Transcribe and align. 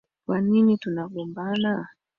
Kwa 0.25 0.41
nini 0.41 0.77
tunagombana? 0.77 1.87